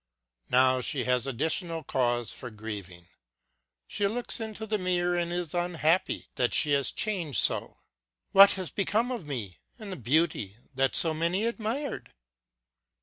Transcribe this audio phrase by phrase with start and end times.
[0.49, 3.07] Now she hat additional cause for grieving.
[3.85, 7.77] She looks into the mirror and is unhappy that she has changed so."
[8.31, 12.11] What has become of me and the beauty that so many admired